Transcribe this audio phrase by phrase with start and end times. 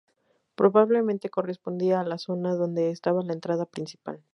[0.55, 4.23] Probablemente correspondía a la zona donde estaba la entrada principal.